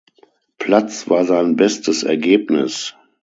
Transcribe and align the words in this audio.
Platz 0.57 1.07
war 1.11 1.25
sein 1.25 1.55
bestes 1.55 2.01
Ergebnis. 2.01 2.95